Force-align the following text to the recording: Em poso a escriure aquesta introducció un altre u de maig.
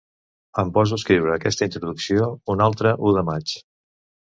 Em 0.61 0.71
poso 0.77 0.97
a 0.97 1.01
escriure 1.01 1.35
aquesta 1.35 1.67
introducció 1.71 2.31
un 2.55 2.65
altre 2.71 2.97
u 3.11 3.15
de 3.21 3.27
maig. 3.31 3.57